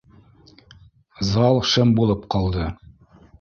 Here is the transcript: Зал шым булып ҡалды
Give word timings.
Зал 1.33 1.61
шым 1.73 1.93
булып 2.01 2.25
ҡалды 2.37 2.67